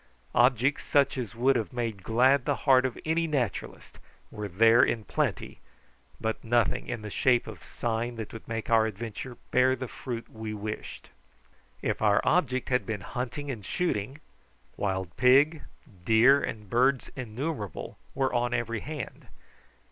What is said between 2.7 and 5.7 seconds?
of any naturalist were there in plenty,